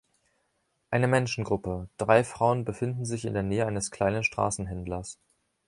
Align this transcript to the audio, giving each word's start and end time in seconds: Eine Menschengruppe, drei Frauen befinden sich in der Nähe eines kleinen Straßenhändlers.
Eine 0.89 1.05
Menschengruppe, 1.07 1.87
drei 1.97 2.23
Frauen 2.23 2.65
befinden 2.65 3.05
sich 3.05 3.23
in 3.25 3.35
der 3.35 3.43
Nähe 3.43 3.67
eines 3.67 3.91
kleinen 3.91 4.23
Straßenhändlers. 4.23 5.19